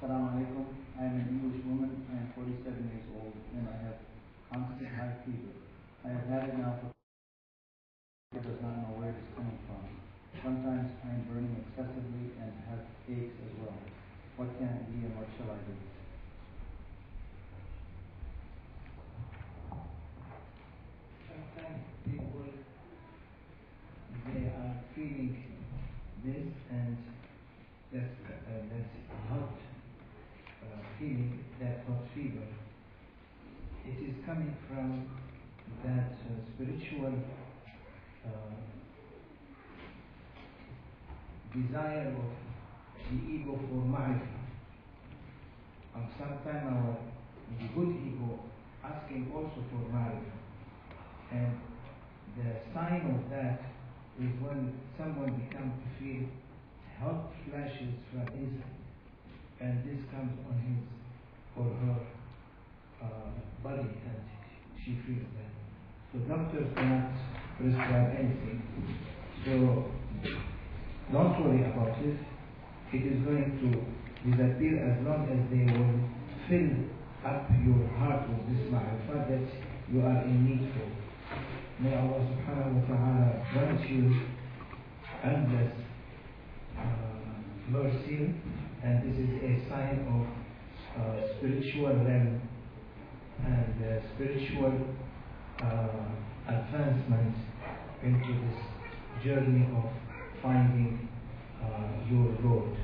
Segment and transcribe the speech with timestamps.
[0.00, 0.64] Assalamu alaikum.
[0.96, 1.92] I am an English woman.
[2.08, 4.00] I am 47 years old and I have
[4.48, 5.52] constant high fever.
[6.00, 6.88] I have had it now for
[8.32, 9.84] does not know where it is coming from.
[10.40, 12.80] Sometimes I am burning excessively and have
[13.12, 13.76] aches as well.
[14.40, 15.76] What can it be and what shall I do?
[21.28, 22.48] Sometimes people
[24.32, 25.36] they are feeling
[26.24, 26.96] this and
[27.92, 28.19] just
[32.14, 32.46] fever.
[33.86, 35.08] It is coming from
[35.84, 37.14] that uh, spiritual
[38.26, 38.54] uh,
[41.52, 42.30] desire of
[43.10, 44.38] the ego for marifa.
[45.96, 46.96] And sometimes our
[47.74, 48.40] good ego
[48.84, 50.36] asking also for marifa.
[51.32, 51.60] And
[52.36, 53.60] the sign of that
[54.20, 56.28] is when someone becomes to feel
[57.00, 58.76] hot flashes from inside,
[59.60, 60.99] and this comes on his
[61.60, 61.96] or her
[63.04, 63.30] uh,
[63.62, 64.20] body, and
[64.82, 65.52] she feels that.
[66.12, 67.12] So doctors cannot
[67.58, 68.62] prescribe anything.
[69.44, 69.84] So
[71.12, 72.16] don't worry about it.
[72.92, 73.68] It is going to
[74.30, 76.00] disappear as long as they will
[76.48, 76.70] fill
[77.24, 79.46] up your heart with this ma'rifah that
[79.92, 80.88] you are in need for.
[81.82, 84.20] May Allah subhanahu wa ta'ala grant you
[85.22, 85.72] endless
[86.76, 87.20] uh,
[87.68, 88.34] mercy
[88.82, 90.39] and this is a sign of
[91.36, 92.40] spiritual realm
[93.44, 94.74] and uh, spiritual
[95.62, 95.88] uh,
[96.48, 97.34] advancement
[98.02, 99.90] into this journey of
[100.42, 101.08] finding
[101.62, 102.76] uh, your Lord.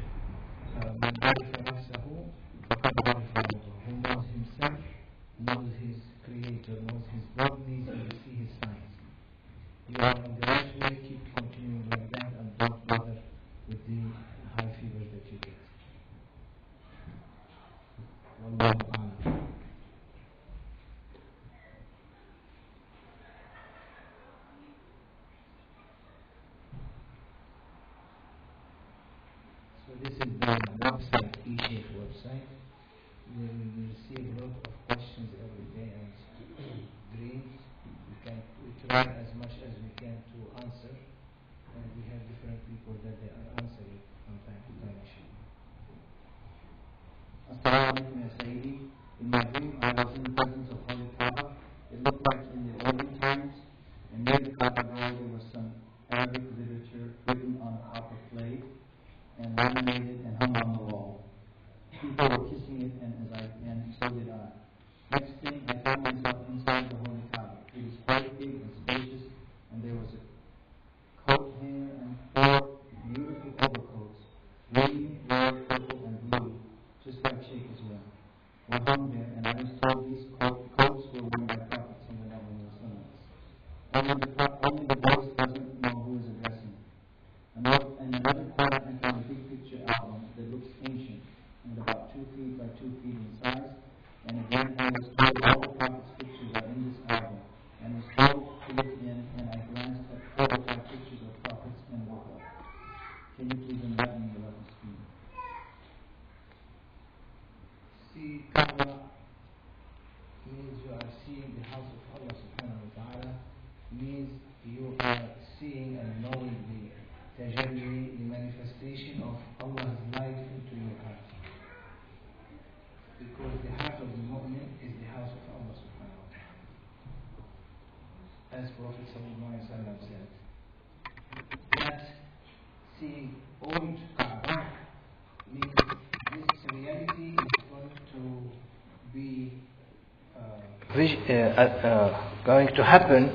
[140.97, 143.30] Uh, uh, uh, going to happen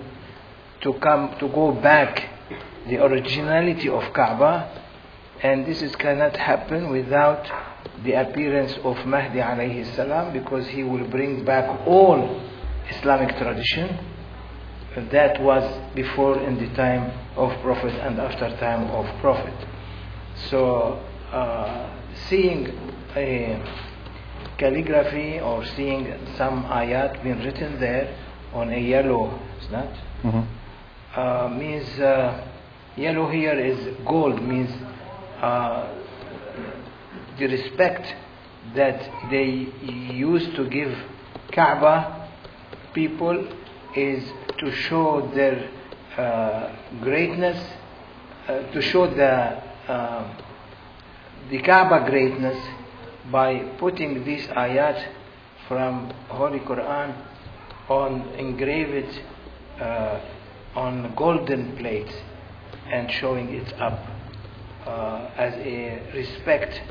[0.82, 2.28] to come to go back
[2.88, 4.82] the originality of Kaaba
[5.44, 7.46] and this is cannot happen without
[8.04, 12.42] the appearance of Mahdi alayhi salam because he will bring back all
[12.90, 14.00] Islamic tradition
[15.12, 15.64] that was
[15.94, 19.54] before in the time of Prophet and after time of Prophet.
[20.50, 21.00] So
[21.32, 21.90] uh,
[22.28, 22.68] seeing
[23.16, 23.91] a
[24.62, 26.04] calligraphy or seeing
[26.38, 28.16] some ayat being written there
[28.54, 29.24] on a yellow,
[29.60, 29.92] is that?
[31.16, 32.48] Uh, means uh,
[32.96, 34.70] yellow here is gold, means
[35.42, 35.90] uh,
[37.40, 38.06] the respect
[38.76, 39.00] that
[39.32, 39.48] they
[40.14, 40.94] used to give
[41.52, 42.30] Kaaba
[42.94, 43.48] people
[43.96, 44.24] is
[44.60, 45.58] to show their
[46.18, 47.60] uh, greatness,
[48.48, 49.34] uh, to show the
[49.92, 50.38] uh,
[51.50, 52.60] the Kaaba greatness
[53.32, 54.98] by putting these ayat
[55.68, 57.14] from Holy Quran
[57.90, 59.20] on engraved
[59.80, 60.20] uh,
[60.76, 62.14] on golden plates
[62.92, 64.00] and showing it up
[64.88, 66.82] uh, as a respect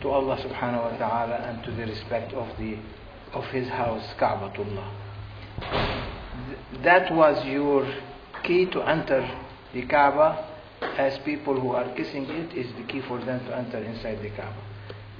[0.00, 2.76] to Allah subhanahu wa ta'ala and to the respect of the
[3.32, 4.88] of his house Ka'batullah.
[5.60, 7.86] Th- That was your
[8.42, 9.22] key to enter
[9.72, 10.44] the Kaaba
[10.98, 14.30] as people who are kissing it is the key for them to enter inside the
[14.30, 14.58] Kaaba.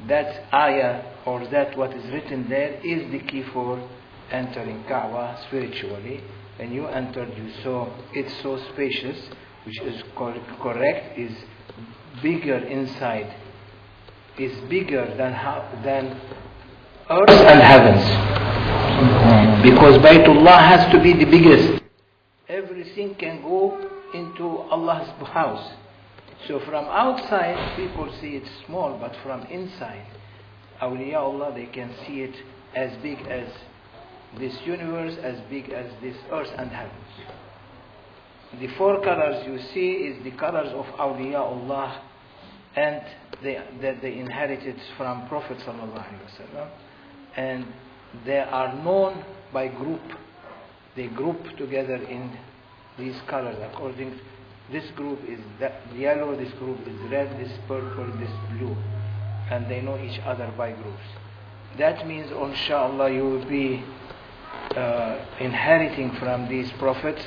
[0.08, 3.88] That ayah or that what is written there is the key for
[4.31, 6.22] entering Kaaba spiritually.
[6.56, 9.19] When you entered, you saw it's so spacious,
[9.64, 11.32] which is cor- correct, is
[12.22, 13.34] bigger inside,
[14.38, 16.20] is bigger than how, than
[17.10, 18.02] earth and heavens.
[19.62, 21.82] Because Baytullah has to be the biggest.
[22.48, 23.78] Everything can go
[24.12, 25.72] into Allah's house.
[26.48, 30.06] So from outside, people see it small, but from inside,
[30.82, 32.34] awliyaullah, they can see it
[32.74, 33.46] as big as
[34.38, 36.94] this universe, as big as this earth and heavens.
[38.60, 42.00] The four colors you see is the colors of awliyaullah
[42.76, 43.02] and
[43.42, 46.68] they, that they inherited from Prophet sallallahu
[47.36, 47.66] and
[48.26, 50.02] they are known by group.
[50.96, 52.36] They group together in
[52.98, 54.18] these colors according
[54.72, 55.38] this group is
[55.94, 58.76] yellow, this group is red, this purple, this blue.
[59.50, 61.02] And they know each other by groups.
[61.78, 63.84] That means, inshallah, you will be
[64.76, 67.22] uh, inheriting from these prophets,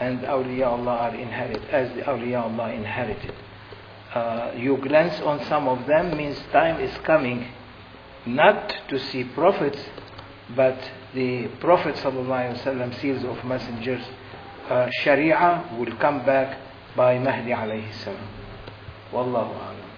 [0.00, 3.34] and awliya Allah are inherit as the awliya Allah inherited.
[4.14, 7.46] Uh, you glance on some of them means time is coming,
[8.26, 9.78] not to see prophets,
[10.54, 10.78] but
[11.14, 14.02] the Prophet ﷺ seals of messengers
[14.68, 16.58] uh, Sharia will come back
[16.96, 18.28] by Mahdi alayhi salam.
[19.12, 19.88] Wallahu a'lam.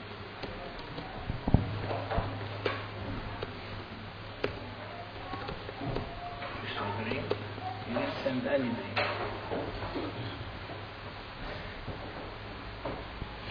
[6.65, 7.05] Mr.
[7.05, 7.23] Green,
[7.89, 8.95] you didn't send anything.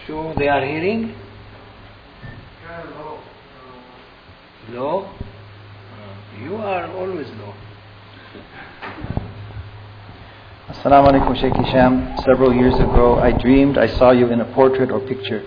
[0.06, 1.14] So they are hearing?
[4.70, 5.04] Low?
[5.04, 7.54] Uh, You are always low.
[10.84, 12.14] Assalamu alaikum, Sheikh Hisham.
[12.26, 15.42] Several years ago, I dreamed I saw you in a portrait or picture.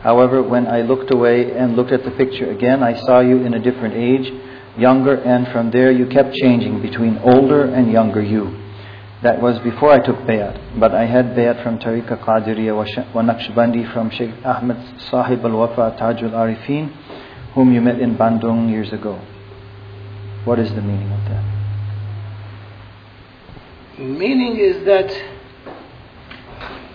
[0.00, 3.54] However, when I looked away and looked at the picture again, I saw you in
[3.54, 4.32] a different age,
[4.76, 8.50] younger, and from there you kept changing between older and younger you.
[9.22, 13.92] That was before I took bayat, but I had bayat from Tariqa Qadiriya wa Naqshbandi
[13.94, 16.90] from Sheikh Ahmed Sahib al Wafa Tajul Arifin,
[17.54, 19.20] whom you met in Bandung years ago.
[20.44, 21.59] What is the meaning of that?
[24.00, 25.12] Meaning is that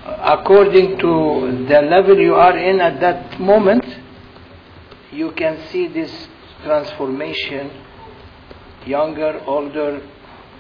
[0.06, 3.86] according to the level you are in at that moment,
[5.12, 6.28] you can see this
[6.64, 7.70] transformation
[8.88, 10.02] younger, older,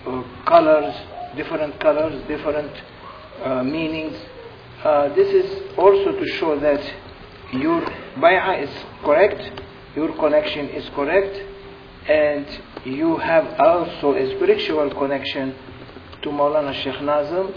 [0.05, 0.93] uh, colors,
[1.35, 2.71] different colors, different
[3.43, 4.15] uh, meanings.
[4.83, 6.81] Uh, this is also to show that
[7.53, 7.81] your
[8.17, 8.69] bay'ah is
[9.03, 9.63] correct,
[9.95, 11.41] your connection is correct,
[12.07, 12.45] and
[12.85, 15.55] you have also a spiritual connection
[16.25, 17.53] to Maulana Sheikh Nazim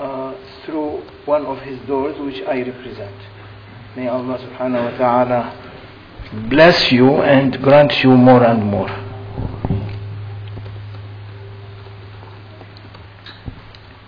[0.00, 0.34] uh,
[0.66, 3.14] through one of his doors which I represent.
[3.94, 8.88] May Allah subhanahu wa ta'ala bless you and grant you more and more.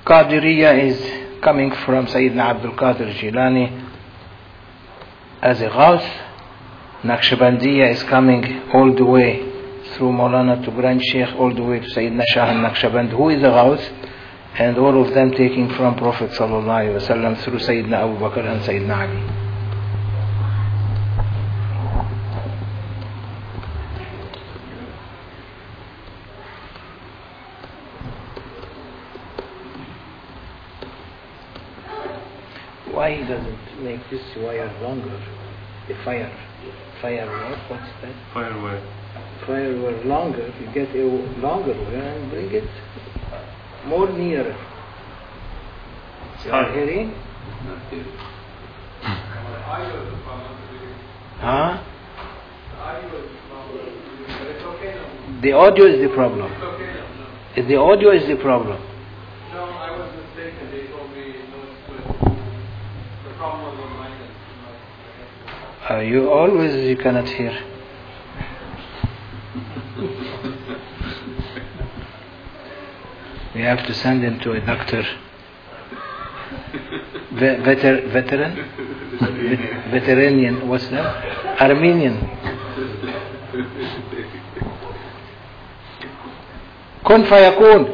[0.04, 3.88] Qadiriya is coming from Sayyidina Abdul Qadir Jilani
[5.40, 6.02] as a Ghaus.
[7.04, 9.49] Naqshbandiya is coming all the way
[10.00, 13.42] through Maulana to Grand Sheikh, all the way to Sayyidina Shah al Naqshband, who is
[13.42, 13.82] a Ghaus,
[14.58, 18.62] and all of them taking from Prophet Sallallahu Alaihi Wasallam through Sayyidina Abu Bakr and
[18.62, 19.20] Sayyidina Ali.
[32.94, 35.22] Why he doesn't make this wire longer?
[35.88, 36.32] The fire,
[37.02, 38.14] fire wire, what's that?
[38.32, 38.99] Fireway.
[39.50, 41.02] Fire wire longer, you get a
[41.40, 42.70] longer wire and bring it
[43.84, 44.56] more nearer.
[46.44, 47.12] You are hearing?
[51.40, 51.82] Huh?
[55.42, 56.52] The audio is the problem.
[57.56, 58.80] The audio is the problem.
[59.52, 60.70] No, I was mistaken.
[60.70, 62.04] They told me no, it's good.
[63.24, 65.90] The problem was on my end.
[65.90, 67.69] Uh, you always you cannot hear.
[73.59, 75.03] We have to send him to a doctor.
[77.31, 78.55] Ve- veter- veteran?
[79.19, 81.61] Vet- Veteranian, what's that?
[81.61, 82.17] Armenian.
[87.05, 87.85] كن فيكون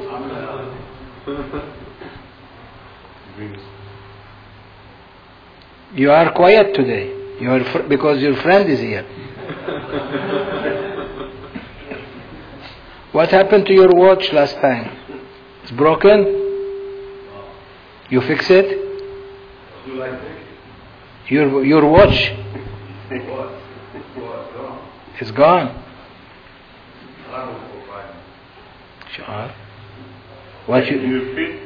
[5.94, 7.12] You are quiet today.
[7.42, 9.06] You are fr- because your friend is here.
[13.12, 14.95] What happened to your watch last time?
[15.67, 16.25] It's broken?
[18.09, 18.67] You fix it?
[21.29, 22.33] Your your watch
[25.21, 25.83] is gone.
[29.11, 29.55] Sure.
[30.67, 31.59] What you?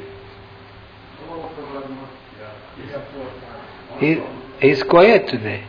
[3.99, 4.23] He
[4.67, 5.65] he's quiet today.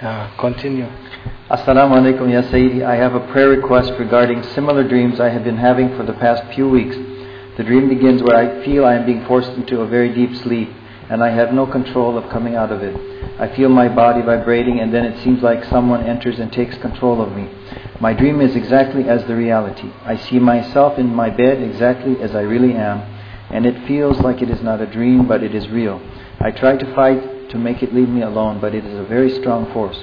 [0.00, 0.86] Ah, continue.
[1.50, 2.84] Assalamu alaikum, Ya Sayyidi.
[2.84, 6.44] I have a prayer request regarding similar dreams I have been having for the past
[6.54, 6.94] few weeks.
[7.56, 10.70] The dream begins where I feel I am being forced into a very deep sleep
[11.10, 12.94] and I have no control of coming out of it.
[13.40, 17.20] I feel my body vibrating and then it seems like someone enters and takes control
[17.20, 17.50] of me.
[17.98, 19.90] My dream is exactly as the reality.
[20.04, 23.00] I see myself in my bed exactly as I really am
[23.50, 26.00] and it feels like it is not a dream but it is real.
[26.38, 29.30] I try to fight to make it leave me alone but it is a very
[29.40, 29.98] strong force.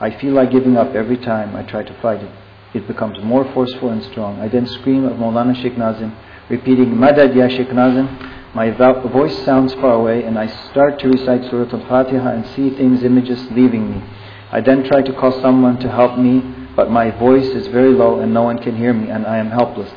[0.00, 2.30] I feel like giving up every time I try to fight it.
[2.74, 4.40] It becomes more forceful and strong.
[4.40, 6.12] I then scream of Maulana Sheikh Nazim,
[6.48, 8.08] repeating, Madad Ya Sheikh Nazim.
[8.54, 13.02] My voice sounds far away and I start to recite Surah Al-Fatiha and see things,
[13.02, 14.02] images leaving me.
[14.50, 16.42] I then try to call someone to help me,
[16.76, 19.50] but my voice is very low and no one can hear me and I am
[19.50, 19.90] helpless.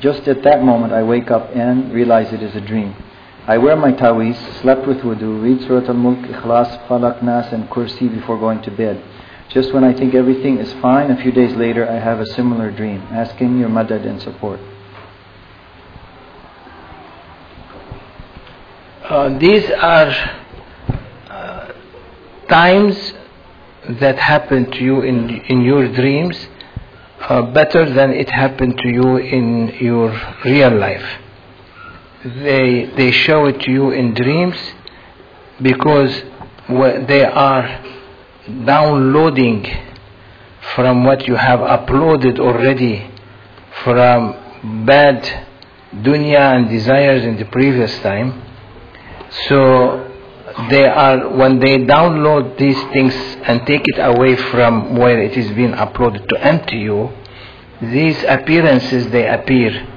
[0.00, 2.94] Just at that moment I wake up and realize it is a dream.
[3.46, 8.08] I wear my taweez, slept with wudu, read Surah Al-Mulk, Ikhlas, Falak, Nas and Kursi
[8.08, 9.02] before going to bed.
[9.50, 12.70] Just when I think everything is fine, a few days later I have a similar
[12.70, 14.60] dream, asking your madad and support.
[19.04, 20.08] Uh, these are
[21.28, 21.72] uh,
[22.48, 23.12] times
[24.00, 26.48] that happen to you in in your dreams
[27.20, 31.04] uh, better than it happened to you in your real life.
[32.24, 34.56] They they show it to you in dreams
[35.60, 36.22] because
[37.06, 37.84] they are
[38.64, 39.66] downloading
[40.74, 43.10] from what you have uploaded already
[43.82, 45.22] from bad
[45.92, 48.42] dunya and desires in the previous time.
[49.48, 50.10] So
[50.70, 55.50] they are when they download these things and take it away from where it is
[55.52, 57.12] being uploaded to empty you,
[57.82, 59.88] these appearances they appear.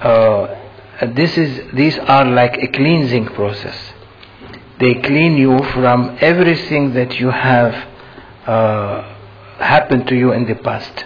[0.00, 0.59] Uh,
[1.06, 3.76] this is these are like a cleansing process.
[4.78, 7.74] They clean you from everything that you have
[8.46, 9.14] uh,
[9.58, 11.04] happened to you in the past.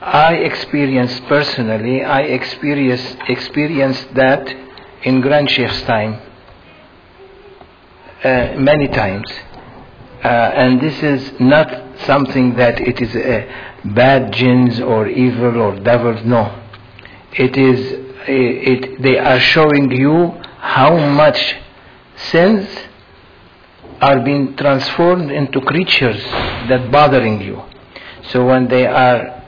[0.00, 4.54] I experienced personally, I experienced experienced that
[5.02, 6.20] in Grand Sheikh's time
[8.24, 9.30] uh, many times.
[10.22, 15.78] Uh, and this is not something that it is uh, bad jinns or evil or
[15.78, 16.24] devils.
[16.24, 16.60] No,
[17.32, 18.07] it is.
[18.26, 21.56] It, they are showing you how much
[22.16, 22.68] sins
[24.00, 26.22] are being transformed into creatures
[26.68, 27.62] that bothering you.
[28.30, 29.42] So when they are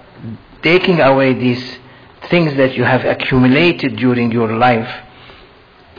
[0.62, 1.78] taking away these
[2.28, 4.90] things that you have accumulated during your life,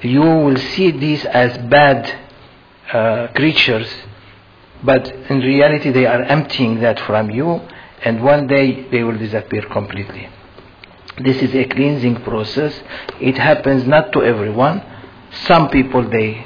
[0.01, 2.19] you will see these as bad
[2.91, 3.87] uh, creatures,
[4.83, 7.61] but in reality they are emptying that from you,
[8.03, 10.27] and one day they will disappear completely.
[11.19, 12.79] This is a cleansing process.
[13.19, 14.83] It happens not to everyone.
[15.45, 16.45] Some people they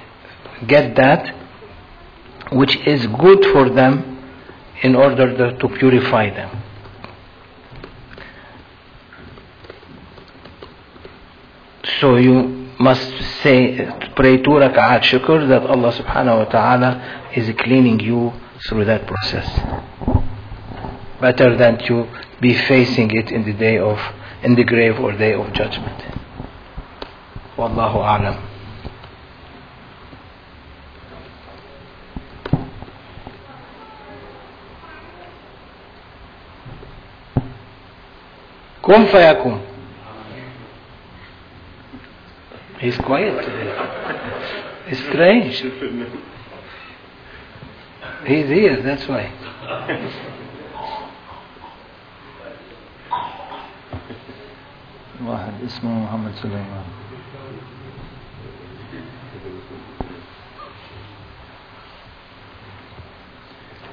[0.68, 1.36] get that,
[2.52, 4.16] which is good for them
[4.82, 6.62] in order to, to purify them.
[12.00, 13.10] So you must
[13.42, 13.78] say,
[14.16, 18.34] pray two rak'at shukr that Allah subhanahu wa ta'ala is cleaning you
[18.68, 19.48] through that process.
[21.22, 22.08] Better than to
[22.42, 23.98] be facing it in the day of,
[24.46, 26.04] in the grave or day of judgment.
[27.58, 28.38] Wallahu a'lam.
[38.84, 39.66] Kun fayakun.
[42.80, 43.72] He's quiet today.
[44.90, 45.56] It's strange.
[48.28, 50.32] He's here, that's why.
[55.25, 56.85] واحد اسمه محمد سليمان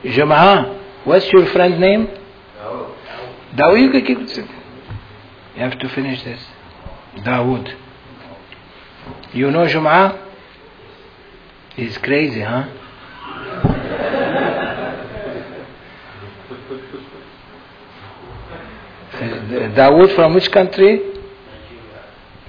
[0.04, 2.08] Jama'a, what's your friend name?
[3.56, 3.82] Dawood.
[3.82, 4.38] You can keep it.
[5.56, 6.40] You have to finish this.
[7.26, 7.74] Dawood.
[9.34, 10.26] You know Jum'ah?
[11.76, 12.70] He's crazy, huh?
[19.14, 21.11] Uh, Dawood from which country?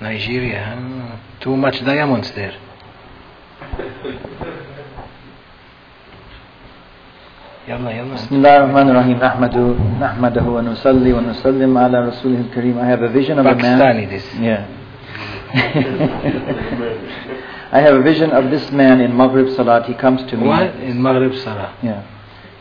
[0.02, 0.61] Nigeria.
[0.64, 1.16] huh?
[1.40, 2.54] Too much diamonds there.
[7.68, 13.02] يلا يلا بسم الله الرحمن الرحيم نحمده نحمده ونصلي ونسلم على رسوله الكريم I have
[13.02, 14.25] a vision of a man Pakistani this.
[14.40, 14.64] Yeah.
[17.71, 19.85] I have a vision of this man in Maghrib Salat.
[19.87, 20.47] He comes to me.
[20.49, 20.75] What?
[20.76, 21.75] In Maghrib Salah.
[21.83, 22.02] Yeah.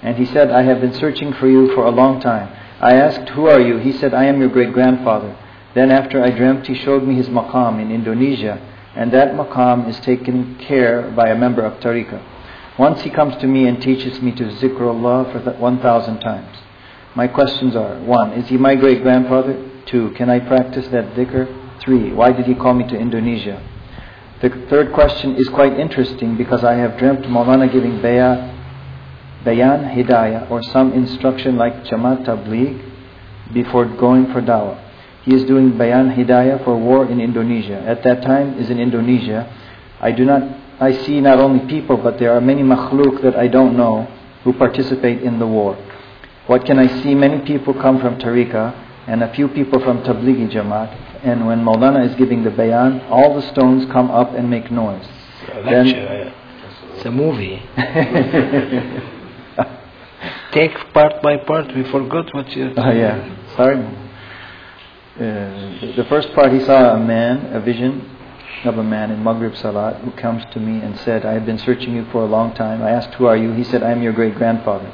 [0.03, 2.49] And he said, I have been searching for you for a long time.
[2.81, 3.77] I asked, Who are you?
[3.77, 5.35] He said, I am your great grandfather.
[5.74, 8.60] then, after I dreamt, he showed me his maqam in Indonesia,
[8.94, 12.22] and that maqam is taken care by a member of Tariqah.
[12.78, 16.58] Once he comes to me and teaches me to zikrullah for 1,000 times.
[17.14, 18.32] My questions are 1.
[18.32, 19.70] Is he my great grandfather?
[19.86, 20.12] 2.
[20.12, 21.80] Can I practice that dhikr?
[21.80, 22.12] 3.
[22.12, 23.62] Why did he call me to Indonesia?
[24.40, 28.52] The third question is quite interesting because I have dreamt Maulana giving bayat
[29.44, 34.81] bayan hidayah or some instruction like Jamaat Tabligh before going for dawah.
[35.24, 37.78] He is doing bayan hidayah for war in Indonesia.
[37.86, 39.46] At that time is in Indonesia.
[40.00, 40.42] I do not
[40.80, 44.08] I see not only people but there are many makhluk that I don't know
[44.42, 45.76] who participate in the war.
[46.48, 47.14] What can I see?
[47.14, 48.74] Many people come from Tariqa
[49.06, 50.90] and a few people from Tablighi Jamaat
[51.22, 55.06] and when Maulana is giving the bayan all the stones come up and make noise.
[55.54, 56.34] A Then- lecture.
[56.96, 57.62] It's a movie.
[60.52, 61.74] Take part by part.
[61.74, 62.72] We forgot what you.
[62.76, 63.82] Oh yeah, sorry.
[65.22, 68.10] Uh, the first part he saw a man, a vision
[68.64, 71.58] of a man in Maghrib Salat who comes to me and said, I have been
[71.58, 72.82] searching you for a long time.
[72.82, 73.52] I asked, Who are you?
[73.52, 74.92] He said, I am your great grandfather.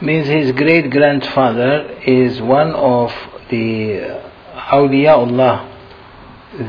[0.00, 3.12] Means his great grandfather is one of
[3.50, 4.20] the
[4.54, 5.72] awliyaullah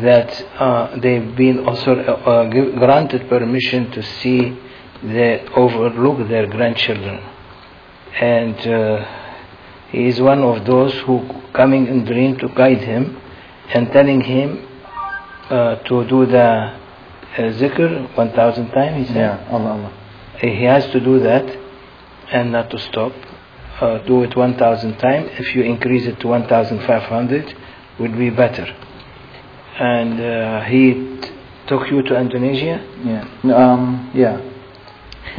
[0.02, 4.58] that uh, they've been also uh, granted permission to see
[5.04, 7.24] the overlook their grandchildren
[8.20, 9.27] and uh,
[9.92, 11.22] he is one of those who
[11.54, 13.18] coming in dream to guide him
[13.74, 14.68] and telling him
[15.50, 16.74] uh, to do the uh,
[17.60, 19.92] zikr 1000 times he said Yeah, Allah, Allah.
[20.40, 21.46] he has to do that
[22.32, 23.14] and not to stop.
[23.80, 25.30] Uh, do it 1,000 times.
[25.38, 27.56] If you increase it to 1,500,
[28.00, 28.66] would be better.
[29.80, 31.30] And uh, he t-
[31.68, 32.82] took you to Indonesia.
[33.06, 33.54] Yeah.
[33.56, 34.42] Um, yeah.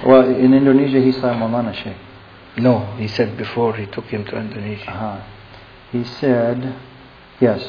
[0.06, 1.96] Well, in Indonesia he saw Maulana Sheikh.
[2.56, 4.90] No, he said before he took him to Indonesia.
[4.90, 5.20] Uh-huh.
[5.92, 6.74] He said,
[7.40, 7.64] yes.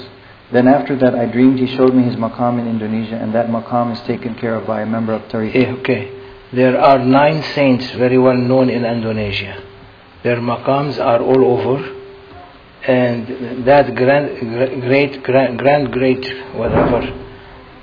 [0.52, 3.94] Then after that I dreamed he showed me his maqam in Indonesia and that maqam
[3.94, 5.56] is taken care of by a member of Tariq.
[5.56, 6.12] Eh, okay.
[6.52, 9.64] There are nine saints very well known in Indonesia.
[10.24, 11.98] Their maqams are all over.
[12.88, 17.14] And that grand, great, grand, grand, great, whatever,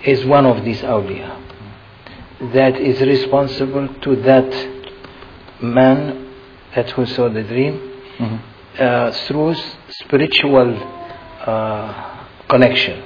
[0.05, 1.43] is one of these awliya.
[2.53, 6.26] That is responsible to that man
[6.77, 7.75] that who saw the dream
[8.21, 8.39] Mhm.
[8.79, 10.71] uh, through s- spiritual
[11.47, 11.93] uh,
[12.49, 13.03] connection.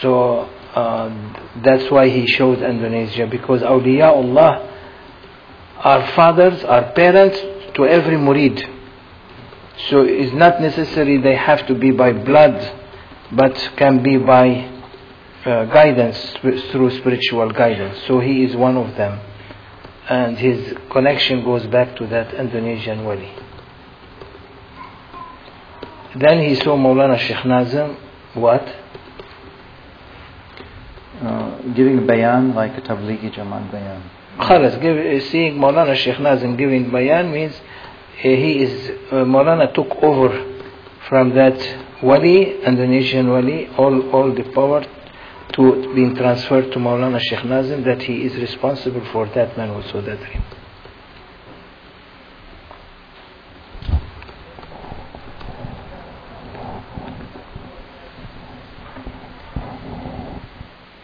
[0.00, 1.10] So uh,
[1.62, 4.70] that's why he showed Indonesia because awliyaullah
[5.78, 7.38] are fathers, are parents
[7.74, 8.58] to every murid.
[9.90, 12.56] So it's not necessary they have to be by blood,
[13.32, 14.70] but can be by
[15.44, 17.98] uh, guidance sp- through spiritual guidance.
[18.06, 19.18] So he is one of them,
[20.08, 23.30] and his connection goes back to that Indonesian wali.
[26.16, 27.96] Then he saw Maulana Sheikh Nazim,
[28.34, 28.62] what?
[31.22, 34.02] Uh, giving a bayan like a Tablighi Jamaat bayan.
[34.38, 37.62] خلاص uh, seeing Maulana Sheikh Nazim giving bayan means uh,
[38.22, 40.30] he is uh, Maulana took over
[41.08, 41.56] from that
[42.02, 44.84] wali Indonesian wali all all the power
[45.53, 49.81] to being transferred to Maulana Sheikh Nazim that he is responsible for that man who
[49.89, 50.43] saw that dream.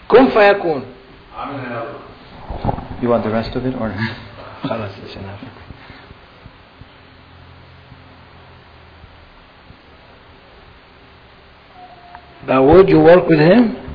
[0.07, 0.83] كن فيكون
[3.01, 3.93] You want the rest of it or?
[4.63, 5.41] خلاص it's enough.
[12.47, 13.88] Dawood, you work with him?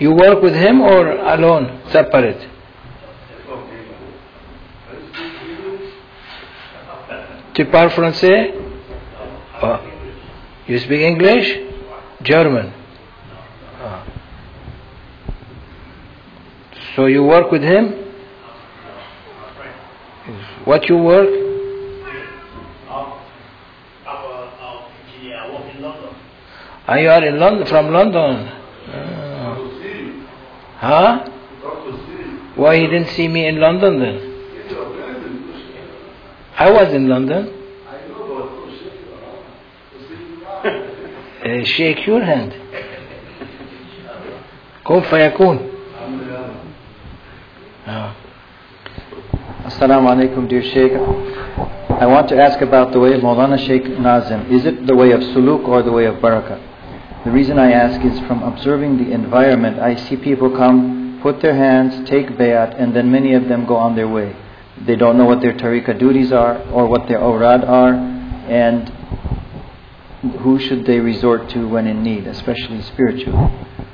[0.00, 2.48] You work with him or alone, separate?
[7.52, 8.54] Tu parles français?
[9.62, 9.78] Oh.
[10.66, 11.46] You speak English?
[12.22, 12.72] German?
[13.82, 14.06] Ah.
[16.96, 17.92] So you work with him?
[20.64, 21.28] What you work?
[26.88, 28.59] Ah, you are in London, from London.
[30.81, 31.23] Ah.
[31.25, 31.31] Huh?
[32.55, 34.35] Why he didn't see me in London then?
[36.57, 37.51] I was in London.
[41.45, 42.53] Uh, shake your hand.
[44.85, 45.59] كن فيكون
[47.87, 48.11] Uh,
[49.65, 50.93] Assalamu alaikum, dear Sheikh.
[52.01, 54.51] I want to ask about the way of Maulana Sheikh Nazim.
[54.51, 56.59] Is it the way of suluk or the way of barakah?
[57.24, 61.54] The reason I ask is from observing the environment, I see people come, put their
[61.54, 64.34] hands, take bayat, and then many of them go on their way.
[64.86, 68.88] They don't know what their tariqah duties are or what their awrad are, and
[70.40, 73.52] who should they resort to when in need, especially spiritually.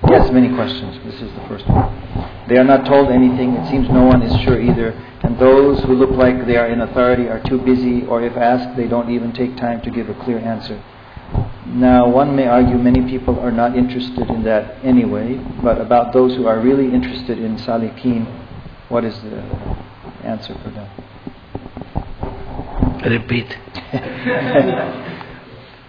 [0.09, 0.97] Yes, many questions.
[1.05, 2.47] This is the first one.
[2.49, 3.55] They are not told anything.
[3.55, 4.93] It seems no one is sure either.
[5.25, 8.77] And those who look like they are in authority are too busy, or if asked,
[8.77, 10.81] they don't even take time to give a clear answer.
[11.75, 16.35] Now, one may argue many people are not interested in that anyway, but about those
[16.37, 18.27] who are really interested in salikin,
[18.89, 19.43] what is the
[20.25, 20.89] answer for them?
[23.11, 23.47] repeat.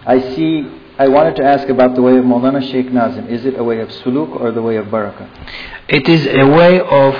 [0.06, 0.66] I see,
[0.98, 3.28] I wanted to ask about the way of Maulana Sheikh Nazim.
[3.28, 5.28] Is it a way of suluk or the way of barakah?
[5.88, 7.14] It is a way of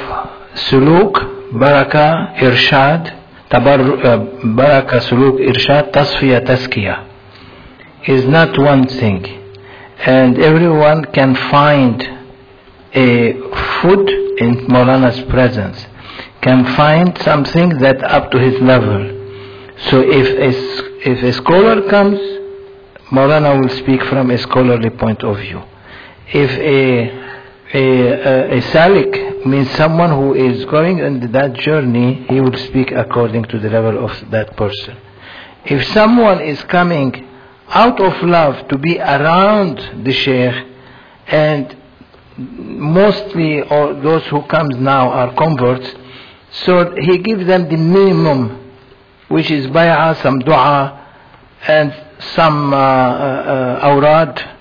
[0.55, 3.15] suluk, baraka, irshad,
[3.51, 4.19] tabar, uh,
[4.55, 7.08] baraka, suluk, irshad, tasfiya, taskiya.
[8.07, 9.25] Is not one thing.
[9.99, 12.01] And everyone can find
[12.95, 13.33] a
[13.81, 14.09] food
[14.39, 15.85] in Maulana's presence,
[16.41, 19.01] can find something that up to his level.
[19.91, 22.19] So if a, if a scholar comes,
[23.11, 25.63] Maulana will speak from a scholarly point of view.
[26.33, 27.29] If a,
[27.75, 32.93] a, a, a salik means someone who is going on that journey, he will speak
[32.93, 34.97] according to the level of that person.
[35.65, 37.29] If someone is coming
[37.71, 40.55] out of love to be around the sheikh
[41.27, 41.77] and
[42.39, 45.89] mostly all those who comes now are converts,
[46.51, 48.73] so he gives them the minimum
[49.29, 51.07] which is bay'ah, some dua,
[51.67, 51.95] and
[52.35, 54.57] some uh, uh, awrad,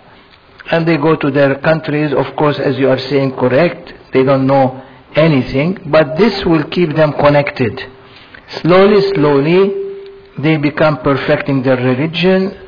[0.71, 2.11] and they go to their countries.
[2.13, 4.83] Of course, as you are saying, correct, they don't know
[5.15, 7.81] anything, but this will keep them connected.
[8.61, 9.85] Slowly, slowly,
[10.39, 12.66] they become perfecting their religion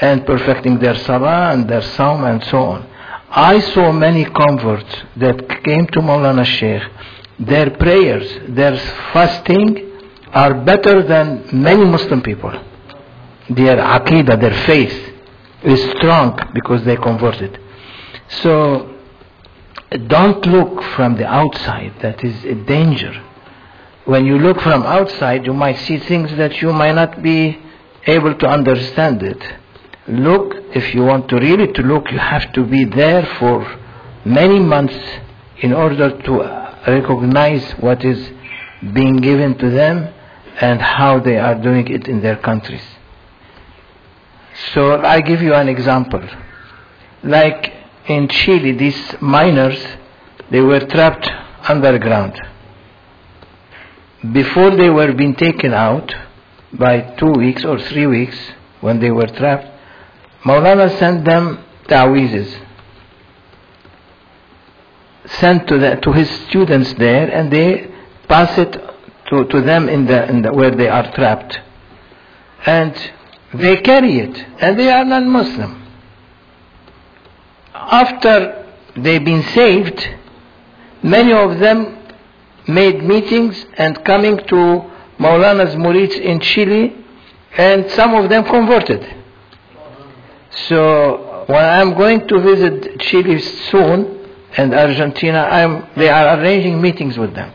[0.00, 2.86] and perfecting their salah and their sawm and so on.
[3.30, 6.82] I saw many converts that came to Maulana Sheikh.
[7.38, 8.76] Their prayers, their
[9.12, 9.92] fasting
[10.32, 12.52] are better than many Muslim people.
[13.50, 15.14] Their aqidah, their faith
[15.62, 17.58] is strong because they converted.
[18.28, 18.94] So
[20.08, 21.94] don't look from the outside.
[22.02, 23.22] That is a danger.
[24.04, 27.58] When you look from outside, you might see things that you might not be
[28.06, 29.42] able to understand it.
[30.08, 33.66] Look, if you want to really to look, you have to be there for
[34.24, 34.96] many months
[35.58, 38.30] in order to uh, recognize what is
[38.92, 40.12] being given to them
[40.60, 42.82] and how they are doing it in their countries.
[44.74, 46.22] So I give you an example.
[47.22, 47.72] Like
[48.06, 49.84] in Chile, these miners,
[50.50, 51.28] they were trapped
[51.68, 52.40] underground.
[54.32, 56.14] Before they were being taken out,
[56.72, 58.36] by two weeks or three weeks,
[58.80, 59.75] when they were trapped,
[60.46, 62.56] Maulana sent them ta'weezes.
[65.40, 67.90] Sent to, the, to his students there, and they
[68.28, 68.72] pass it
[69.28, 71.60] to, to them in the, in the, where they are trapped.
[72.64, 72.94] And
[73.54, 75.82] they carry it, and they are non-Muslim.
[77.74, 80.08] After they've been saved,
[81.02, 81.98] many of them
[82.68, 86.94] made meetings and coming to Maulana's murids in Chile,
[87.56, 89.24] and some of them converted.
[90.68, 97.18] So when I'm going to visit Chile soon and Argentina, I'm, they are arranging meetings
[97.18, 97.52] with them.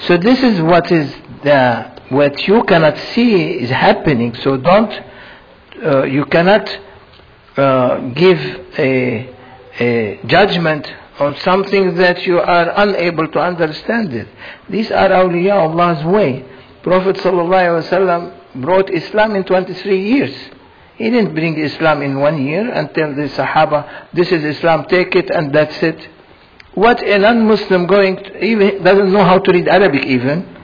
[0.00, 4.34] So this is what is the what you cannot see is happening.
[4.36, 4.92] So don't
[5.82, 6.68] uh, you cannot
[7.56, 8.38] uh, give
[8.78, 9.34] a,
[9.80, 14.28] a judgment on something that you are unable to understand it.
[14.68, 16.44] These are awliya Allah's way.
[16.82, 20.34] Prophet ﷺ brought Islam in 23 years.
[20.96, 25.14] He didn't bring Islam in one year and tell the Sahaba, this is Islam, take
[25.16, 26.08] it and that's it.
[26.74, 30.54] What a non-Muslim going to, even doesn't know how to read Arabic even,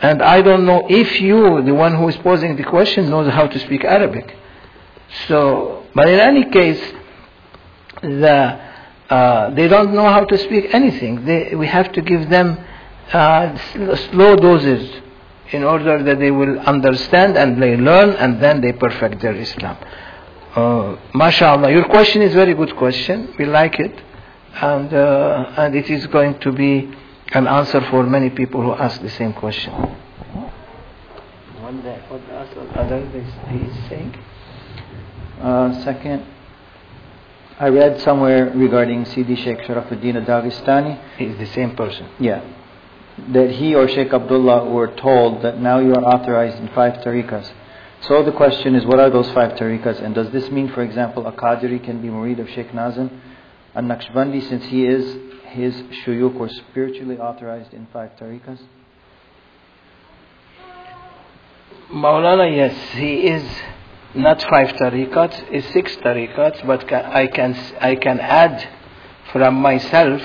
[0.00, 3.46] and I don't know if you, the one who is posing the question, knows how
[3.46, 4.36] to speak Arabic.
[5.28, 6.80] So, but in any case,
[8.02, 8.60] the,
[9.08, 11.24] uh, they don't know how to speak anything.
[11.24, 12.58] They, we have to give them
[13.12, 15.02] uh, sl- slow doses
[15.52, 19.76] in order that they will understand and they learn and then they perfect their Islam.
[20.54, 23.34] Uh, MashaAllah, your question is very good question.
[23.38, 23.94] We like it.
[24.54, 26.90] And, uh, and it is going to be
[27.32, 29.72] an answer for many people who ask the same question.
[31.60, 33.00] One day, what the other
[33.50, 34.14] he is saying?
[35.40, 36.24] Uh, second,
[37.58, 40.98] I read somewhere regarding Sidi Sheikh Sharafuddin Dagestani.
[41.18, 42.08] He is the same person.
[42.18, 42.42] Yeah.
[43.28, 47.50] That he or Sheikh Abdullah were told that now you are authorized in five tariqas.
[48.02, 50.02] So the question is, what are those five tariqas?
[50.02, 53.22] And does this mean, for example, a Qadiri can be murid of Sheikh Nazim?
[53.74, 55.16] A Naqshbandi, since he is
[55.48, 55.74] his
[56.04, 58.58] shuyukh were spiritually authorized in five tariqas?
[61.90, 63.44] Maulana, yes, he is
[64.14, 68.68] not five tariqats, is six tariqats, but I can I can add
[69.32, 70.22] from myself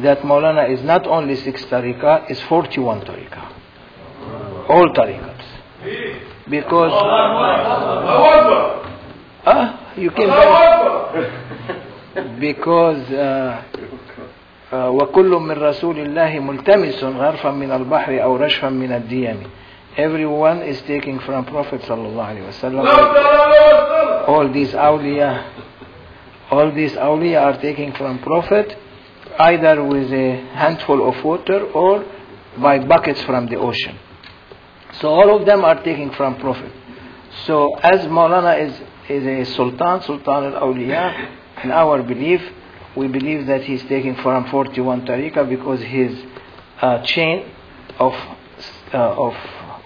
[0.00, 3.52] that Maulana is not only six tariqa, is 41 tariqa.
[4.68, 5.44] All tariqats.
[6.48, 6.92] Because
[9.46, 10.28] ah, you can
[12.40, 13.62] because uh,
[14.72, 19.42] uh, وكل من رسول الله ملتمس غرفا من البحر أو رشفا من الديم
[19.96, 22.84] everyone is taking from Prophet sallallahu alaihi wasallam
[24.28, 25.44] all these awliya
[26.50, 28.76] all these awliya are taking from Prophet
[29.49, 32.05] either with a handful of water or
[32.57, 33.97] by buckets from the ocean.
[34.99, 36.71] So all of them are taking from Prophet.
[37.45, 38.73] So as Maulana is,
[39.09, 42.41] is a sultan sultan al-awliya in our belief
[42.95, 46.13] we believe that he's taking from 41 tariqah because his
[46.81, 47.45] uh, chain
[47.99, 48.13] of
[48.93, 49.33] uh, of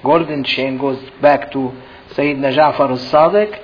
[0.04, 1.72] golden chain goes back to
[2.16, 3.60] Sayyidina Ja'far al-Sadiq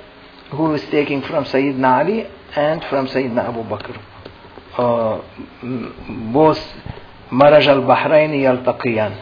[0.50, 4.11] who is taking from Sayyidina Ali and from Sayyidina Abu Bakr
[4.78, 5.20] uh,
[6.32, 6.60] both
[7.30, 9.14] Maraj al-Bahrain yaltaqiyan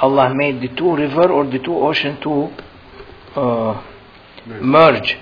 [0.00, 2.50] Allah made the two river or the two ocean to
[3.36, 3.82] uh,
[4.60, 5.16] merge.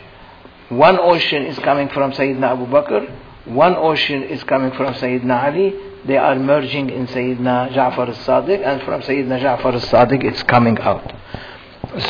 [0.68, 3.09] one ocean is coming from Sayyidina Abu Bakr
[3.46, 5.74] one ocean is coming from Sayyidina Ali.
[6.05, 11.12] They are merging in Sayyidina Ja'far al-Sadiq and from Sayyidina Ja'far al-Sadiq it's coming out.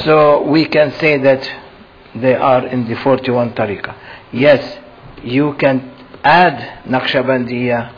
[0.04, 1.46] So we can say that
[2.14, 3.94] they are in the 41 tariqah.
[4.32, 4.78] Yes
[5.22, 5.92] you can
[6.25, 7.91] add Naqshbandiya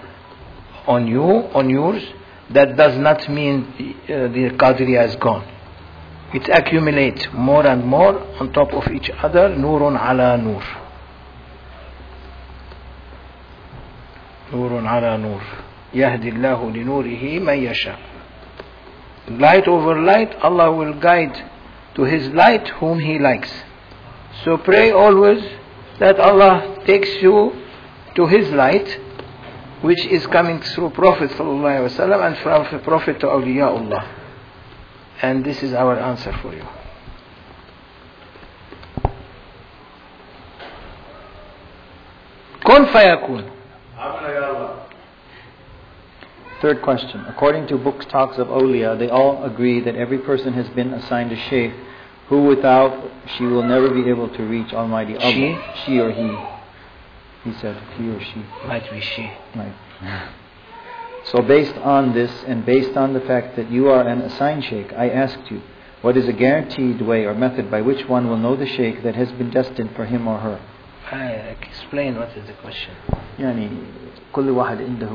[0.88, 2.04] on you on yours
[2.52, 3.66] that does not mean
[4.04, 5.46] uh, the Qadriya is gone
[6.34, 10.64] it accumulates more and more on top of each other nurun ala nur
[14.54, 15.42] نور على نور
[15.94, 17.98] يهدي الله لنوره من يشاء
[19.40, 21.36] light over light Allah will guide
[21.96, 23.52] to his light whom he likes
[24.44, 25.42] so pray always
[26.00, 27.54] that Allah takes you
[28.19, 28.99] to his light
[29.81, 34.09] which is coming through Prophet ﷺ and from Prophet to Awliyaullah.
[35.23, 36.67] And this is our answer for you.
[42.67, 43.53] Kun fayakun.
[46.61, 47.25] Third question.
[47.27, 51.31] According to books talks of Awliya, they all agree that every person has been assigned
[51.31, 51.73] a shaykh
[52.27, 55.33] who without she will never be able to reach Almighty Allah.
[55.33, 56.58] She, she or he.
[57.48, 58.42] He said he or she.
[58.66, 59.74] might be she Right.
[61.26, 64.92] So based on this and based on the fact that you are an assigned sheikh,
[64.94, 65.62] I asked you,
[66.02, 69.16] what is a guaranteed way or method by which one will know the sheikh that
[69.16, 70.60] has been destined for him or her?
[71.12, 72.94] I explain what is the question
[73.40, 73.70] يعني
[74.34, 75.10] كل واحد عنده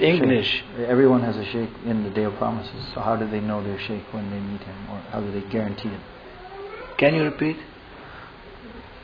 [0.00, 0.46] English.
[0.46, 0.88] sheikh.
[0.88, 2.84] Everyone has a sheikh in the day of promises.
[2.94, 5.46] So how do they know their sheikh when they meet him, or how do they
[5.50, 6.00] guarantee it?
[6.98, 7.56] can you repeat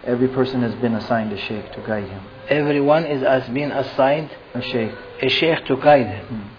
[0.05, 2.21] Every person has been assigned a sheikh to guide him.
[2.49, 4.91] everyone is as being assigned A sheikh.
[5.21, 6.49] a sheikh to guide him.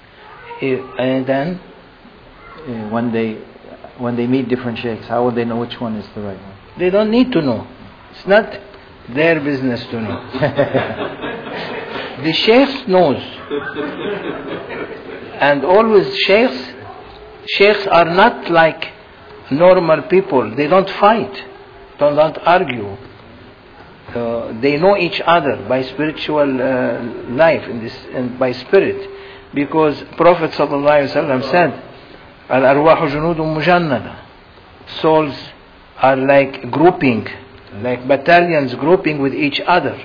[0.62, 1.48] Eh, And then,
[2.66, 3.28] Uh, when they
[4.04, 6.56] when they meet different sheikhs, how will they know which one is the right one?
[6.80, 7.60] they don't need to know.
[8.12, 8.46] It's not
[9.18, 10.16] their business to know.
[12.26, 13.22] the sheikh knows.
[15.48, 16.60] And always sheikhs,
[17.56, 18.82] sheikhs are not like
[19.50, 20.44] normal people.
[20.56, 21.34] They don't fight.
[22.00, 22.96] They don't argue
[24.15, 29.09] Uh, they know each other by spiritual uh, life in this, and by spirit.
[29.53, 31.83] Because Prophet ﷺ said,
[32.49, 34.19] Al-arwahu junudun mujannada.
[34.99, 35.35] Souls
[35.97, 37.25] are like grouping,
[37.81, 40.03] like battalions grouping with each other.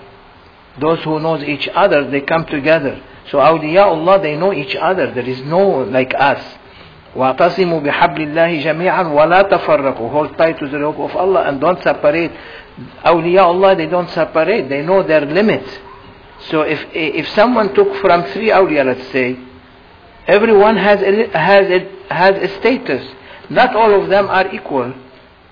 [0.80, 3.02] Those who knows each other, they come together.
[3.30, 5.12] So awliyaullah, they know each other.
[5.12, 6.42] There is no like us.
[7.16, 11.82] وَاعْتَصِمُوا بِحَبْلِ اللَّهِ جَمِيعًا وَلَا تَفَرَّقُوا Hold tight to the rope of Allah and don't
[11.82, 12.30] separate.
[13.04, 14.68] Awliyaullah, they don't separate.
[14.68, 15.70] They know their limits.
[16.50, 19.38] So if if someone took from three awliya, let's say,
[20.26, 23.06] everyone has a, has a, has a status.
[23.48, 24.92] Not all of them are equal.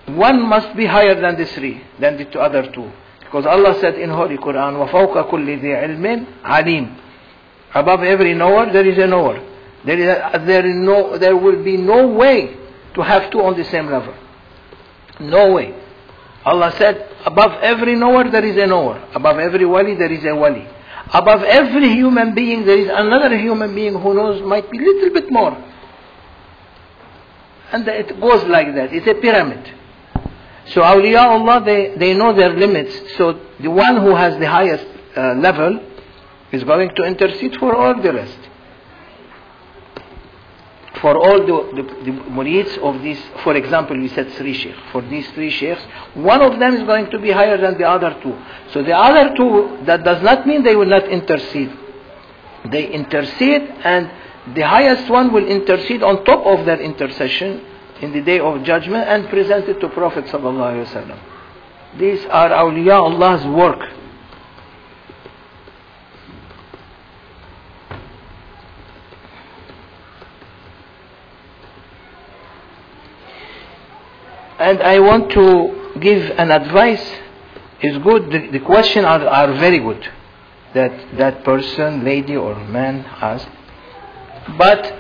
[0.07, 2.91] One must be higher than the three, than the two other two.
[3.21, 7.01] Because Allah said in Holy Quran, وَفَوْقَ كُلِّ ذِي عِلْمٍ عَلِيمٍ
[7.75, 9.43] Above every knower, there is a knower.
[9.85, 12.57] There, is a, there, is no, there will be no way
[12.95, 14.15] to have two on the same level.
[15.21, 15.75] No way.
[16.46, 19.10] Allah said, above every knower, there is a knower.
[19.14, 20.68] Above every wali, there is a wali.
[21.14, 25.14] Above every human being, there is another human being who knows, might be a little
[25.14, 25.58] bit more.
[27.72, 28.94] And it goes like that.
[28.94, 29.74] It's a pyramid.
[30.68, 33.16] So awliyaullah, they, they know their limits.
[33.18, 35.80] So the one who has the highest uh, level
[36.52, 38.38] is going to intercede for all the rest.
[41.02, 44.78] For all the, the, the of these, for example, we said three sheikhs.
[44.92, 45.82] For these three sheikhs,
[46.14, 48.38] one of them is going to be higher than the other two.
[48.74, 51.72] So the other two, that does not mean they will not intercede.
[52.70, 54.12] They intercede and
[54.56, 57.66] the highest one will intercede on top of their intercession
[58.02, 61.20] in the day of judgment and present it to Prophet sallallahu alaihi wasallam.
[61.98, 63.80] These are awliya Allah's work.
[74.60, 77.04] And I want to give an advice.
[77.82, 78.30] Is good.
[78.30, 80.06] The, the question are, are very good
[80.74, 83.48] that that person, lady or man asked.
[84.58, 84.94] But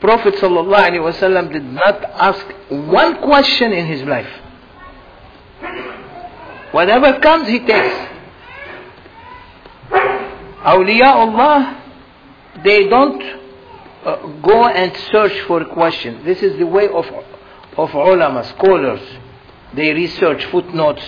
[0.00, 4.28] Prophet ﷺ did not ask one question in his life.
[6.72, 7.94] Whatever comes, he takes.
[10.62, 11.82] Awliyaullah,
[12.64, 13.22] they don't
[14.04, 16.24] uh, go and search for questions.
[16.24, 17.06] This is the way of,
[17.82, 19.00] of ulama, scholars.
[19.74, 21.04] They research footnotes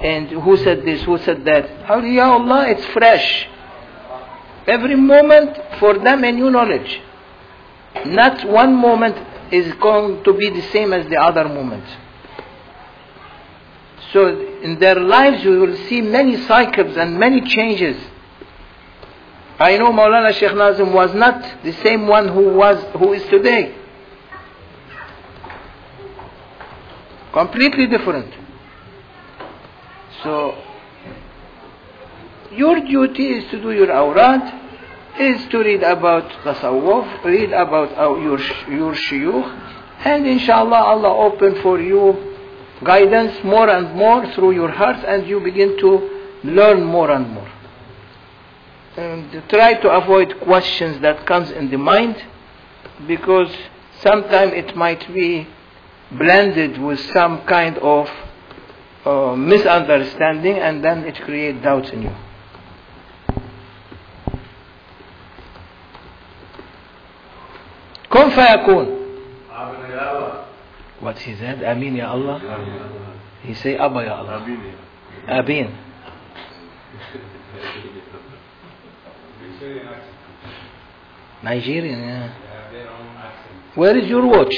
[0.00, 1.68] and who said this, who said that.
[1.86, 3.48] Awliyaullah, it's fresh.
[4.66, 7.00] Every moment for them a new knowledge.
[8.06, 9.16] Not one moment
[9.52, 11.84] is going to be the same as the other moment.
[14.12, 14.26] So
[14.62, 17.96] in their lives you will see many cycles and many changes.
[19.58, 23.76] I know Maulana Sheikh Nazim was not the same one who was who is today.
[27.32, 28.32] Completely different.
[30.22, 30.54] So
[32.52, 34.60] your duty is to do your awrad,
[35.18, 37.90] is to read about tasawwuf, read about
[38.20, 38.38] your,
[38.70, 39.70] your shuyukh,
[40.04, 42.32] and inshallah Allah open for you
[42.84, 45.90] guidance more and more through your heart and you begin to
[46.44, 47.48] learn more and more.
[48.96, 52.22] And try to avoid questions that comes in the mind
[53.06, 53.54] because
[54.00, 55.46] sometimes it might be
[56.11, 58.09] blended with some kind of
[59.05, 62.15] uh, misunderstanding and then it creates doubts in you.
[68.09, 68.97] كن فيكون
[70.99, 72.41] What he said, Amin Ya Allah.
[73.43, 74.41] He say Abba Ya Allah.
[75.27, 75.71] Abin.
[81.43, 82.33] Nigerian, yeah.
[83.75, 84.55] Where is your watch?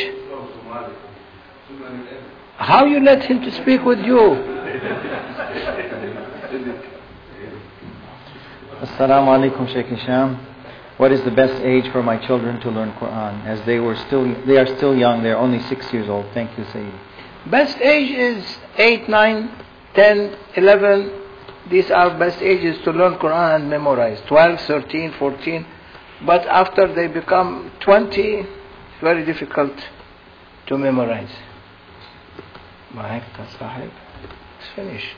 [2.56, 4.20] How you let him to speak with you?
[8.80, 10.38] Assalamu alaikum Sheikh Hisham.
[10.96, 13.44] What is the best age for my children to learn Quran?
[13.44, 15.22] As they were still, they are still young.
[15.22, 16.26] They are only six years old.
[16.32, 16.94] Thank you, Sayyid.
[17.50, 19.50] Best age is 8, 9,
[19.94, 21.12] 10, 11.
[21.70, 24.20] These are best ages to learn Quran and memorize.
[24.28, 25.66] 12, 13, 14.
[26.24, 28.48] But after they become 20, it's
[29.02, 29.72] very difficult
[30.66, 31.30] to memorize.
[32.94, 33.90] Maekta Sahib.
[34.58, 35.16] It's finished.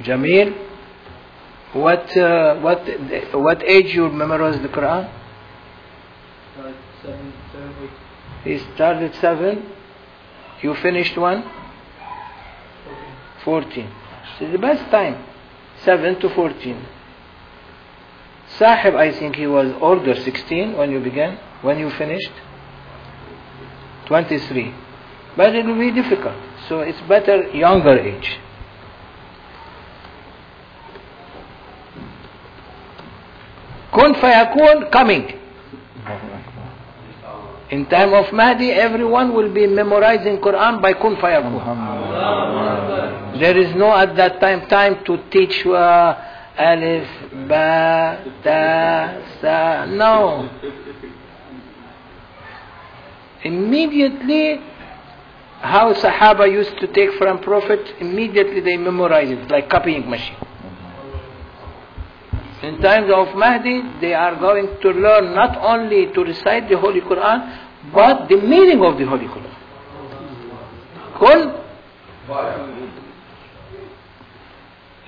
[0.00, 0.56] Jamil,
[1.72, 2.86] what uh, what
[3.34, 5.10] what age you memorized the Quran?
[6.58, 7.32] Uh, seven,
[8.44, 9.70] he started seven.
[10.62, 11.44] You finished one.
[13.44, 13.90] Fourteen.
[14.40, 15.24] It's the best time,
[15.84, 16.84] seven to fourteen.
[18.58, 22.32] Sahib, I think he was older, 16 when you began, when you finished.
[24.06, 24.74] 23.
[25.36, 26.34] But it will be difficult.
[26.68, 28.38] So it's better younger age.
[33.92, 35.38] Kun fayakun coming.
[37.70, 41.54] In time of Mahdi, everyone will be memorizing Quran by kun fayakun.
[43.38, 46.14] There is no at that time time to teach uh,
[46.56, 47.08] alif,
[47.48, 49.86] ba, ta, sa.
[49.86, 50.48] No.
[53.42, 54.60] Immediately,
[55.60, 60.36] how Sahaba used to take from Prophet, immediately they memorize it like copying machine.
[62.62, 67.00] In times of Mahdi, they are going to learn not only to recite the Holy
[67.00, 69.54] Quran, but the meaning of the Holy Quran.
[71.18, 71.59] Kun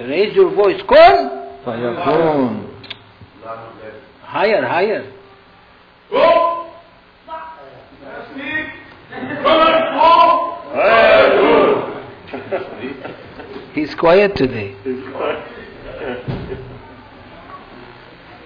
[0.09, 0.81] Raise your voice.
[0.89, 1.29] Kun!
[1.65, 2.69] Fayakun.
[4.23, 5.13] Higher, higher.
[13.75, 14.75] He's quiet today.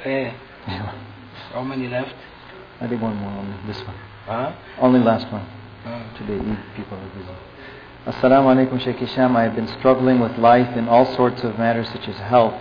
[0.03, 0.35] Hey.
[0.69, 0.93] Eh.
[1.53, 2.15] How many left?
[2.81, 3.97] I did one more, only this one.
[4.27, 4.53] Huh?
[4.81, 5.43] Only last one.
[5.85, 6.17] Uh.
[6.19, 6.39] Today,
[6.77, 7.27] people are busy.
[8.07, 9.37] Assalamu alaikum, Shaykh Hisham.
[9.37, 12.55] I have been struggling with life in all sorts of matters such as health,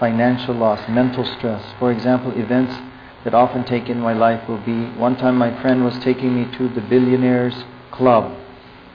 [0.00, 1.64] financial loss, mental stress.
[1.78, 2.74] For example, events
[3.22, 6.50] that often take in my life will be one time my friend was taking me
[6.58, 7.54] to the Billionaires
[7.92, 8.36] Club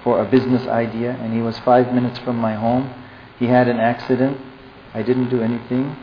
[0.03, 2.93] for a business idea, and he was five minutes from my home.
[3.39, 4.37] He had an accident.
[4.93, 5.95] I didn't do anything.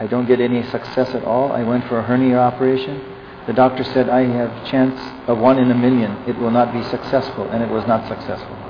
[0.00, 1.52] I don't get any success at all.
[1.52, 3.00] I went for a hernia operation.
[3.46, 6.16] The doctor said I have chance of one in a million.
[6.26, 8.69] It will not be successful, and it was not successful.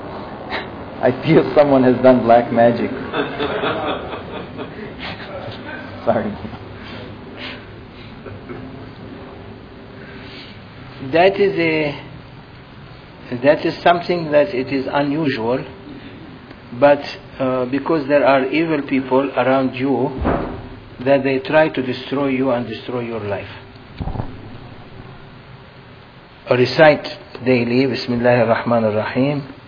[1.02, 2.90] I feel someone has done black magic.
[6.04, 6.32] Sorry.
[11.12, 12.10] That is a
[13.42, 15.64] that is something that it is unusual,
[16.80, 20.08] but uh, because there are evil people around you,
[21.04, 23.48] that they try to destroy you and destroy your life.
[26.50, 29.59] Recite daily Bismillah ar-Rahman ar-Rahim.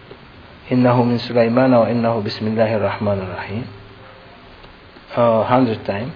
[0.72, 3.64] إنه من سليمان وإنه بسم الله الرحمن الرحيم.
[5.16, 6.12] Uh, hundred times.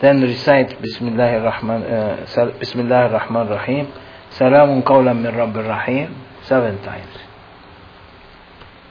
[0.00, 3.86] Then recite بسم الله الرحمن uh, بسم الله الرحمن الرحيم.
[4.30, 6.08] سلام قولا من رب الرحيم.
[6.42, 7.14] Seven times.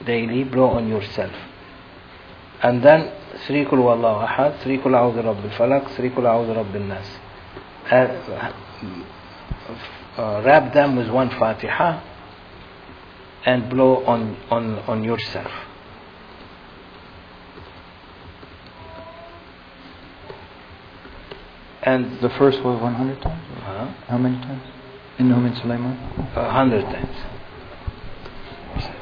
[0.06, 1.36] Daily blow on yourself.
[2.62, 3.12] And then
[3.46, 7.18] three قل هو الله أحد three قل أعوذ برب الفلق three قل أعوذ برب الناس
[7.90, 8.06] uh,
[10.16, 12.00] uh, wrap them with one Fatiha.
[13.45, 15.51] and blow on, on, on yourself
[21.83, 23.43] and The first was 100 times?
[23.63, 24.61] uh, How many times?
[25.19, 25.95] إنه من سليمان?
[26.35, 27.15] a hundred times.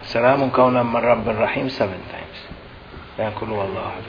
[0.03, 2.37] سلام قولا من رب الرحيم seven times.
[3.17, 4.03] Then قل هو الله أحد.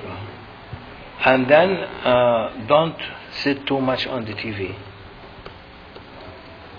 [1.26, 1.70] And then
[2.04, 2.98] uh, don't
[3.42, 4.74] sit too much on the TV.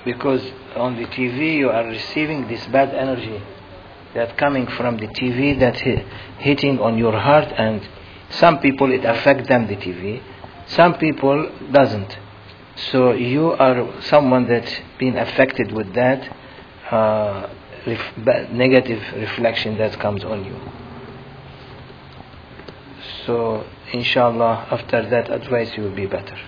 [0.05, 0.43] Because
[0.77, 3.43] on the TV you are receiving this bad energy
[4.15, 5.77] that coming from the TV that
[6.39, 7.87] hitting on your heart and
[8.31, 10.23] some people it affect them the TV
[10.71, 12.17] some people doesn't.
[12.93, 16.37] So you are someone that's been affected with that
[16.93, 17.49] uh,
[17.87, 20.57] ref- negative reflection that comes on you.
[23.27, 26.39] So inshallah after that advice you will be better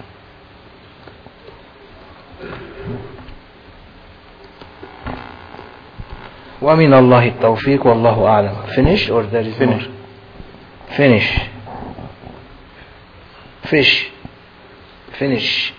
[6.63, 9.87] ومن الله التوفيق والله أعلم finish or there is Finish.
[9.87, 11.29] more finish
[13.65, 14.11] fish
[15.19, 15.73] finish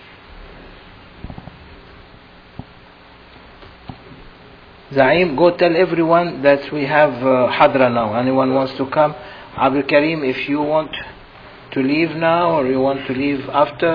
[4.94, 8.14] Zaim, go tell everyone that we have uh, Hadra now.
[8.14, 9.12] Anyone wants to come?
[9.56, 10.92] Abdul Karim, if you want
[11.72, 13.90] to leave now or you want to leave after,